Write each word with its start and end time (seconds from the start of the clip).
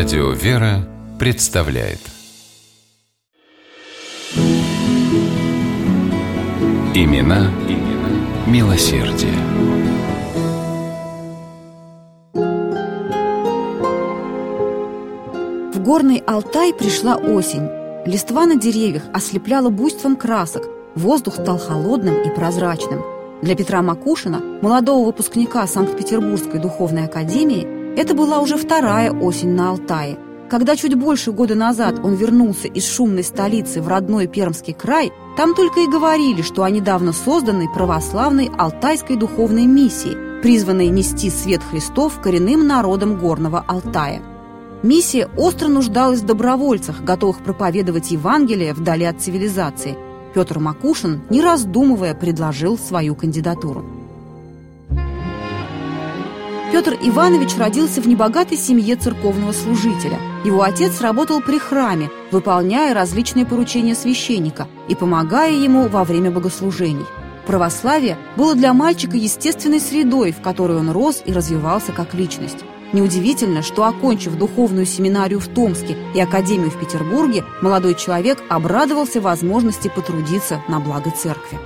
Радио 0.00 0.30
«Вера» 0.30 0.78
представляет 1.18 1.98
Имена, 6.94 7.50
имена 7.68 8.08
милосердие. 8.46 9.34
В 15.74 15.82
горный 15.84 16.22
Алтай 16.26 16.72
пришла 16.72 17.16
осень. 17.16 17.68
Листва 18.06 18.46
на 18.46 18.56
деревьях 18.56 19.02
ослепляла 19.12 19.68
буйством 19.68 20.16
красок, 20.16 20.66
воздух 20.94 21.34
стал 21.34 21.58
холодным 21.58 22.22
и 22.22 22.34
прозрачным. 22.34 23.02
Для 23.42 23.54
Петра 23.54 23.82
Макушина, 23.82 24.40
молодого 24.62 25.04
выпускника 25.04 25.66
Санкт-Петербургской 25.66 26.58
духовной 26.58 27.04
академии, 27.04 27.79
это 27.96 28.14
была 28.14 28.40
уже 28.40 28.56
вторая 28.56 29.12
осень 29.12 29.50
на 29.50 29.70
Алтае. 29.70 30.18
Когда 30.48 30.74
чуть 30.74 30.94
больше 30.94 31.30
года 31.30 31.54
назад 31.54 32.00
он 32.02 32.14
вернулся 32.14 32.66
из 32.66 32.84
шумной 32.84 33.22
столицы 33.22 33.80
в 33.80 33.88
родной 33.88 34.26
Пермский 34.26 34.74
край, 34.74 35.12
там 35.36 35.54
только 35.54 35.80
и 35.80 35.86
говорили, 35.86 36.42
что 36.42 36.64
о 36.64 36.70
недавно 36.70 37.12
созданной 37.12 37.68
православной 37.72 38.50
Алтайской 38.58 39.16
духовной 39.16 39.66
миссии, 39.66 40.42
призванной 40.42 40.88
нести 40.88 41.30
свет 41.30 41.62
Христов 41.62 42.20
коренным 42.20 42.66
народам 42.66 43.18
горного 43.18 43.64
Алтая. 43.68 44.22
Миссия 44.82 45.28
остро 45.36 45.68
нуждалась 45.68 46.20
в 46.20 46.26
добровольцах, 46.26 47.02
готовых 47.02 47.38
проповедовать 47.44 48.10
Евангелие 48.10 48.72
вдали 48.72 49.04
от 49.04 49.20
цивилизации. 49.20 49.96
Петр 50.34 50.58
Макушин, 50.58 51.20
не 51.28 51.42
раздумывая, 51.42 52.14
предложил 52.14 52.78
свою 52.78 53.14
кандидатуру. 53.14 53.99
Петр 56.72 56.96
Иванович 57.02 57.56
родился 57.56 58.00
в 58.00 58.06
небогатой 58.06 58.56
семье 58.56 58.94
церковного 58.94 59.50
служителя. 59.50 60.20
Его 60.44 60.62
отец 60.62 61.00
работал 61.00 61.40
при 61.40 61.58
храме, 61.58 62.10
выполняя 62.30 62.94
различные 62.94 63.44
поручения 63.44 63.96
священника 63.96 64.68
и 64.86 64.94
помогая 64.94 65.52
ему 65.52 65.88
во 65.88 66.04
время 66.04 66.30
богослужений. 66.30 67.06
Православие 67.44 68.16
было 68.36 68.54
для 68.54 68.72
мальчика 68.72 69.16
естественной 69.16 69.80
средой, 69.80 70.30
в 70.30 70.40
которой 70.40 70.78
он 70.78 70.90
рос 70.90 71.22
и 71.24 71.32
развивался 71.32 71.90
как 71.90 72.14
личность. 72.14 72.58
Неудивительно, 72.92 73.62
что, 73.62 73.84
окончив 73.84 74.36
духовную 74.36 74.86
семинарию 74.86 75.40
в 75.40 75.48
Томске 75.48 75.96
и 76.14 76.20
академию 76.20 76.70
в 76.70 76.78
Петербурге, 76.78 77.44
молодой 77.62 77.96
человек 77.96 78.38
обрадовался 78.48 79.20
возможности 79.20 79.90
потрудиться 79.92 80.62
на 80.68 80.78
благо 80.78 81.10
церкви. 81.10 81.58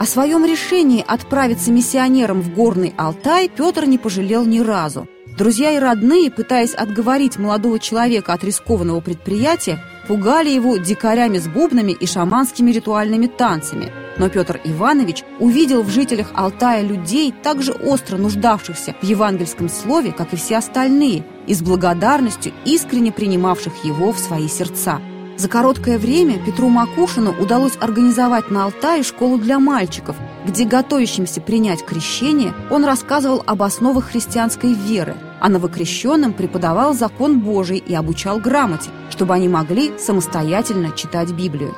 О 0.00 0.06
своем 0.06 0.46
решении 0.46 1.04
отправиться 1.06 1.70
миссионером 1.70 2.40
в 2.40 2.54
Горный 2.54 2.94
Алтай 2.96 3.50
Петр 3.50 3.84
не 3.84 3.98
пожалел 3.98 4.46
ни 4.46 4.60
разу. 4.60 5.06
Друзья 5.36 5.72
и 5.72 5.78
родные, 5.78 6.30
пытаясь 6.30 6.72
отговорить 6.72 7.38
молодого 7.38 7.78
человека 7.78 8.32
от 8.32 8.42
рискованного 8.42 9.02
предприятия, 9.02 9.84
пугали 10.08 10.48
его 10.48 10.78
дикарями 10.78 11.36
с 11.36 11.46
бубнами 11.46 11.92
и 11.92 12.06
шаманскими 12.06 12.70
ритуальными 12.70 13.26
танцами– 13.26 13.92
но 14.20 14.28
Петр 14.28 14.60
Иванович 14.64 15.24
увидел 15.38 15.82
в 15.82 15.88
жителях 15.88 16.32
Алтая 16.34 16.82
людей, 16.82 17.32
также 17.42 17.72
остро 17.72 18.18
нуждавшихся 18.18 18.94
в 19.00 19.04
евангельском 19.04 19.70
слове, 19.70 20.12
как 20.12 20.34
и 20.34 20.36
все 20.36 20.58
остальные, 20.58 21.24
и 21.46 21.54
с 21.54 21.62
благодарностью 21.62 22.52
искренне 22.66 23.12
принимавших 23.12 23.82
его 23.82 24.12
в 24.12 24.18
свои 24.18 24.46
сердца. 24.46 25.00
За 25.40 25.48
короткое 25.48 25.96
время 25.96 26.38
Петру 26.38 26.68
Макушину 26.68 27.34
удалось 27.40 27.72
организовать 27.80 28.50
на 28.50 28.66
Алтае 28.66 29.02
школу 29.02 29.38
для 29.38 29.58
мальчиков, 29.58 30.14
где 30.46 30.66
готовящимся 30.66 31.40
принять 31.40 31.82
крещение 31.82 32.52
он 32.68 32.84
рассказывал 32.84 33.42
об 33.46 33.62
основах 33.62 34.10
христианской 34.10 34.74
веры, 34.74 35.16
а 35.40 35.48
новокрещенным 35.48 36.34
преподавал 36.34 36.92
закон 36.92 37.40
Божий 37.40 37.78
и 37.78 37.94
обучал 37.94 38.38
грамоте, 38.38 38.90
чтобы 39.08 39.32
они 39.32 39.48
могли 39.48 39.98
самостоятельно 39.98 40.90
читать 40.90 41.32
Библию. 41.32 41.74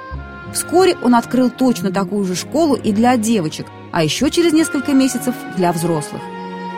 Вскоре 0.53 0.97
он 1.01 1.15
открыл 1.15 1.49
точно 1.49 1.93
такую 1.93 2.25
же 2.25 2.34
школу 2.34 2.75
и 2.75 2.91
для 2.91 3.17
девочек, 3.17 3.67
а 3.93 4.03
еще 4.03 4.28
через 4.33 4.53
несколько 4.53 4.93
месяцев 4.93 5.37
для 5.56 5.72
взрослых. 5.72 6.21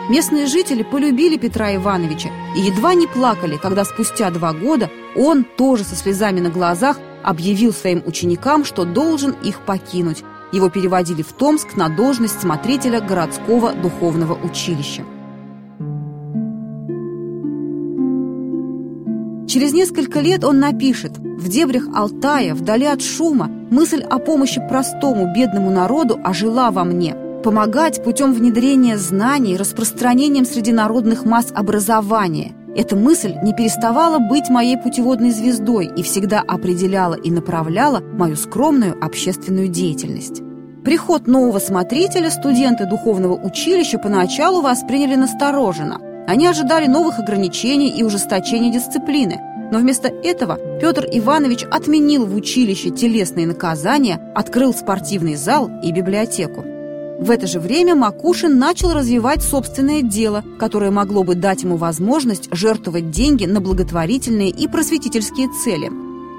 Местные 0.07 0.45
жители 0.45 0.83
полюбили 0.83 1.35
Петра 1.35 1.75
Ивановича 1.75 2.29
и 2.55 2.61
едва 2.61 2.93
не 2.93 3.07
плакали, 3.07 3.57
когда 3.57 3.83
спустя 3.85 4.29
два 4.29 4.53
года 4.53 4.91
он, 5.15 5.43
тоже 5.43 5.83
со 5.83 5.95
слезами 5.95 6.39
на 6.39 6.49
глазах, 6.49 6.99
объявил 7.23 7.73
своим 7.73 8.03
ученикам, 8.05 8.65
что 8.65 8.85
должен 8.85 9.31
их 9.43 9.61
покинуть. 9.61 10.23
Его 10.51 10.69
переводили 10.69 11.23
в 11.23 11.33
Томск 11.33 11.75
на 11.75 11.89
должность 11.89 12.39
смотрителя 12.39 13.01
городского 13.01 13.73
духовного 13.73 14.35
училища. 14.35 15.03
Через 19.47 19.73
несколько 19.73 20.19
лет 20.19 20.43
он 20.43 20.59
напишет 20.59 21.17
«В 21.17 21.47
дебрях 21.47 21.87
Алтая, 21.95 22.53
вдали 22.53 22.85
от 22.85 23.01
шума, 23.01 23.47
мысль 23.71 24.01
о 24.01 24.19
помощи 24.19 24.61
простому, 24.69 25.33
бедному 25.33 25.71
народу 25.71 26.19
ожила 26.23 26.69
во 26.69 26.83
мне. 26.83 27.15
Помогать 27.45 28.03
путем 28.03 28.33
внедрения 28.33 28.97
знаний, 28.97 29.55
распространением 29.55 30.45
среди 30.45 30.71
народных 30.71 31.25
масс 31.25 31.51
образования. 31.53 32.53
Эта 32.75 32.95
мысль 32.95 33.35
не 33.43 33.53
переставала 33.53 34.17
быть 34.17 34.49
моей 34.49 34.77
путеводной 34.77 35.29
звездой 35.29 35.85
и 35.95 36.01
всегда 36.01 36.41
определяла 36.41 37.13
и 37.13 37.29
направляла 37.29 37.99
мою 37.99 38.35
скромную 38.35 38.97
общественную 38.99 39.67
деятельность». 39.67 40.41
Приход 40.83 41.27
нового 41.27 41.59
смотрителя 41.59 42.31
студенты 42.31 42.87
духовного 42.87 43.35
училища 43.35 43.99
поначалу 43.99 44.61
восприняли 44.61 45.13
настороженно– 45.13 45.99
они 46.27 46.47
ожидали 46.47 46.87
новых 46.87 47.19
ограничений 47.19 47.89
и 47.89 48.01
ужесточения 48.01 48.71
дисциплины, 48.71 49.39
но 49.71 49.77
вместо 49.77 50.07
этого 50.07 50.57
Петр 50.81 51.05
Иванович 51.11 51.65
отменил 51.69 52.25
в 52.25 52.33
училище 52.33 52.89
телесные 52.89 53.45
наказания, 53.45 54.19
открыл 54.33 54.73
спортивный 54.73 55.35
зал 55.35 55.69
и 55.83 55.91
библиотеку. 55.91 56.65
В 57.19 57.31
это 57.31 57.47
же 57.47 57.59
время 57.59 57.95
Макушин 57.95 58.59
начал 58.59 58.93
развивать 58.93 59.41
собственное 59.41 60.01
дело, 60.01 60.43
которое 60.59 60.91
могло 60.91 61.23
бы 61.23 61.35
дать 61.35 61.63
ему 61.63 61.77
возможность 61.77 62.49
жертвовать 62.51 63.11
деньги 63.11 63.45
на 63.45 63.61
благотворительные 63.61 64.49
и 64.49 64.67
просветительские 64.67 65.49
цели. 65.63 65.91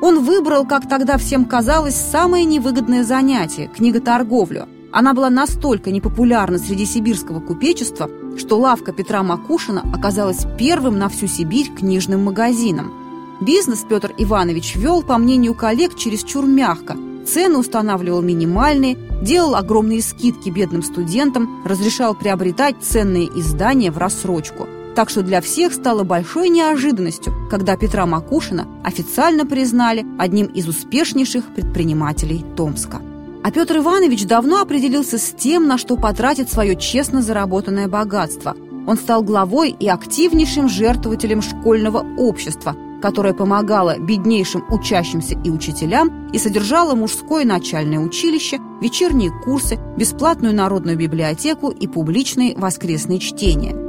Он 0.02 0.24
выбрал, 0.24 0.66
как 0.66 0.88
тогда 0.88 1.16
всем 1.16 1.46
казалось, 1.46 1.94
самое 1.94 2.44
невыгодное 2.44 3.04
занятие– 3.04 3.70
книготорговлю– 3.76 4.68
она 4.96 5.12
была 5.12 5.28
настолько 5.28 5.90
непопулярна 5.90 6.58
среди 6.58 6.86
сибирского 6.86 7.40
купечества, 7.40 8.08
что 8.38 8.58
лавка 8.58 8.92
Петра 8.92 9.22
Макушина 9.22 9.82
оказалась 9.92 10.46
первым 10.58 10.98
на 10.98 11.10
всю 11.10 11.26
Сибирь 11.26 11.70
книжным 11.70 12.24
магазином. 12.24 12.94
Бизнес 13.42 13.84
Петр 13.86 14.14
Иванович 14.16 14.76
вел, 14.76 15.02
по 15.02 15.18
мнению 15.18 15.52
коллег, 15.52 15.96
чересчур 15.96 16.46
мягко. 16.46 16.96
Цены 17.26 17.58
устанавливал 17.58 18.22
минимальные, 18.22 18.96
делал 19.22 19.54
огромные 19.54 20.02
скидки 20.02 20.50
бедным 20.50 20.82
студентам, 20.82 21.62
разрешал 21.64 22.14
приобретать 22.14 22.76
ценные 22.80 23.26
издания 23.38 23.90
в 23.90 23.98
рассрочку. 23.98 24.66
Так 24.94 25.10
что 25.10 25.22
для 25.22 25.42
всех 25.42 25.74
стало 25.74 26.04
большой 26.04 26.48
неожиданностью, 26.48 27.34
когда 27.50 27.76
Петра 27.76 28.06
Макушина 28.06 28.66
официально 28.82 29.44
признали 29.44 30.06
одним 30.18 30.46
из 30.46 30.66
успешнейших 30.68 31.54
предпринимателей 31.54 32.44
Томска. 32.56 33.02
А 33.42 33.50
Петр 33.50 33.76
Иванович 33.76 34.26
давно 34.26 34.60
определился 34.60 35.18
с 35.18 35.30
тем, 35.30 35.68
на 35.68 35.78
что 35.78 35.96
потратит 35.96 36.50
свое 36.50 36.74
честно 36.76 37.22
заработанное 37.22 37.88
богатство. 37.88 38.56
Он 38.86 38.96
стал 38.96 39.22
главой 39.22 39.70
и 39.70 39.86
активнейшим 39.86 40.68
жертвователем 40.68 41.42
школьного 41.42 42.04
общества, 42.18 42.74
которое 43.02 43.34
помогало 43.34 43.98
беднейшим 43.98 44.64
учащимся 44.68 45.38
и 45.44 45.50
учителям 45.50 46.28
и 46.32 46.38
содержало 46.38 46.94
мужское 46.94 47.44
начальное 47.44 48.00
училище, 48.00 48.58
вечерние 48.80 49.30
курсы, 49.44 49.78
бесплатную 49.96 50.54
народную 50.54 50.96
библиотеку 50.96 51.70
и 51.70 51.86
публичные 51.86 52.56
воскресные 52.56 53.18
чтения. 53.18 53.86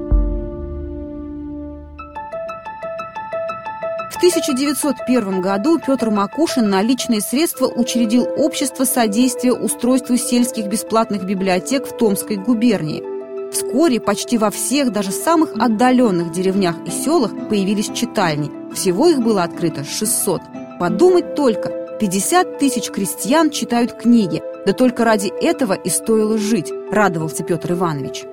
В 4.12 4.18
1901 4.18 5.42
году 5.42 5.78
Петр 5.86 6.10
Макушин 6.10 6.70
на 6.70 6.82
личные 6.82 7.22
средства 7.22 7.68
учредил 7.68 8.28
Общество 8.38 8.84
содействия 8.84 9.54
устройству 9.54 10.18
сельских 10.18 10.66
бесплатных 10.68 11.24
библиотек 11.24 11.86
в 11.86 11.96
Томской 11.96 12.38
губернии. 12.38 13.04
Вскоре 13.52 14.00
почти 14.00 14.40
во 14.40 14.50
всех, 14.50 14.92
даже 14.92 15.12
самых 15.12 15.54
отдаленных 15.60 16.32
деревнях 16.32 16.76
и 16.88 16.90
селах 16.90 17.32
появились 17.48 17.92
читальни. 17.94 18.52
Всего 18.74 19.08
их 19.08 19.20
было 19.20 19.44
открыто 19.44 19.84
600. 19.84 20.42
Подумать 20.80 21.36
только, 21.36 21.70
50 22.00 22.58
тысяч 22.58 22.90
крестьян 22.90 23.52
читают 23.52 23.94
книги. 23.94 24.42
Да 24.68 24.74
только 24.74 25.06
ради 25.06 25.32
этого 25.42 25.72
и 25.72 25.88
стоило 25.88 26.38
жить, 26.38 26.74
радовался 26.92 27.42
Петр 27.42 27.72
Иванович. 27.72 28.26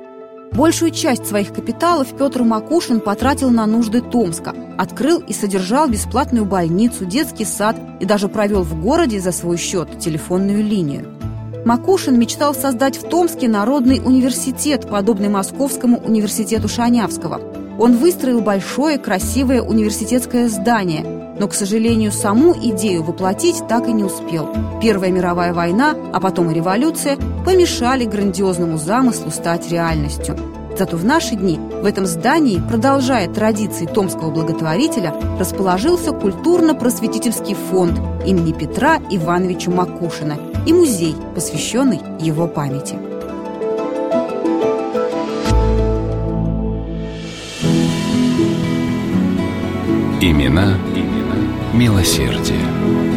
Большую 0.51 0.91
часть 0.91 1.27
своих 1.27 1.53
капиталов 1.53 2.09
Петр 2.19 2.43
Макушин 2.43 2.99
потратил 2.99 3.51
на 3.51 3.67
нужды 3.67 4.01
Томска, 4.01 4.53
открыл 4.77 5.21
и 5.21 5.33
содержал 5.33 5.89
бесплатную 5.89 6.45
больницу, 6.45 7.05
детский 7.05 7.45
сад 7.45 7.77
и 8.01 8.05
даже 8.05 8.27
провел 8.27 8.65
в 8.65 8.83
городе 8.83 9.21
за 9.21 9.31
свой 9.31 9.57
счет 9.59 10.01
телефонную 10.01 10.65
линию. 10.65 11.07
Макушин 11.65 12.19
мечтал 12.19 12.53
создать 12.53 12.97
в 12.97 13.09
Томске 13.09 13.47
народный 13.47 14.03
университет, 14.05 14.89
подобный 14.91 15.29
Московскому 15.29 15.99
университету 15.99 16.67
Шанявского. 16.67 17.41
Он 17.79 17.97
выстроил 17.97 18.41
большое 18.41 18.99
красивое 18.99 19.63
университетское 19.63 20.49
здание, 20.49 21.24
но, 21.39 21.49
к 21.49 21.55
сожалению, 21.55 22.13
саму 22.13 22.55
идею 22.55 23.03
воплотить 23.03 23.67
так 23.69 23.89
и 23.89 23.93
не 23.93 24.05
успел. 24.05 24.49
Первая 24.81 25.11
мировая 25.11 25.53
война, 25.53 25.95
а 26.13 26.21
потом 26.21 26.51
и 26.51 26.55
революция 26.55 27.17
помешали 27.45 28.05
грандиозному 28.05 28.79
замыслу 28.79 29.31
стать 29.31 29.71
реальностью. 29.71 30.37
Зато 30.77 30.97
в 30.97 31.05
наши 31.05 31.37
дни 31.37 31.59
в 31.59 31.85
этом 31.85 32.05
здании, 32.05 32.61
продолжая 32.69 33.29
традиции 33.29 33.87
томского 33.87 34.31
благотворителя, 34.31 35.15
расположился 35.39 36.11
культурно-просветительский 36.13 37.55
фонд 37.55 38.01
имени 38.27 38.53
Петра 38.53 38.99
Ивановича 39.11 39.71
Макушина 39.71 40.37
и 40.67 40.73
музей, 40.73 41.15
посвященный 41.35 42.01
его 42.19 42.49
памяти. 42.49 42.97
Имена, 50.21 50.79
имена 50.97 51.14
милосердие. 51.75 53.14